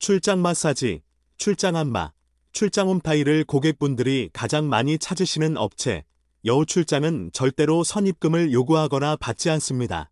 [0.00, 1.02] 출장 마사지,
[1.36, 2.12] 출장 안마,
[2.52, 6.04] 출장 홈 타일을 고객분들이 가장 많이 찾으시는 업체,
[6.46, 10.10] 여우 출장은 절대로 선입금을 요구하거나 받지 않습니다.